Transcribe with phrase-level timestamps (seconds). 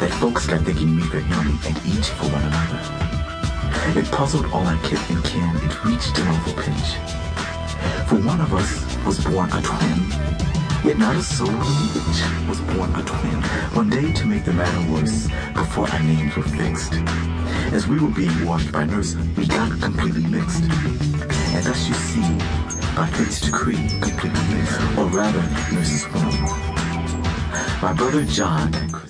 [0.00, 4.00] that folks got thinking me for him and each for one another.
[4.00, 6.96] It puzzled all our kith and kin, it reached an awful pinch.
[8.08, 8.70] For one of us
[9.04, 10.08] was born a twin,
[10.84, 13.42] yet not a soul in each was born a twin.
[13.76, 16.94] One day to make the matter worse, before our names were fixed,
[17.72, 20.62] as we were being washed by nurse, we got completely mixed.
[20.62, 22.28] And thus you see,
[22.96, 25.42] by fate's decree, completely mixed, or rather,
[25.74, 26.70] nurse's womb.
[27.82, 29.00] My brother John.